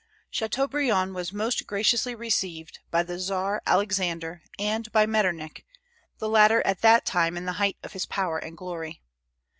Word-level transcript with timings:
Chateaubriand 0.31 1.13
was 1.13 1.31
most 1.31 1.67
graciously 1.67 2.15
received 2.15 2.79
by 2.89 3.03
the 3.03 3.19
Czar 3.19 3.61
Alexander 3.67 4.41
and 4.57 4.91
by 4.91 5.05
Metternich, 5.05 5.63
the 6.17 6.27
latter 6.27 6.65
at 6.65 6.81
that 6.81 7.05
time 7.05 7.37
in 7.37 7.45
the 7.45 7.53
height 7.61 7.77
of 7.83 7.93
his 7.93 8.07
power 8.07 8.39
and 8.39 8.57
glory. 8.57 8.99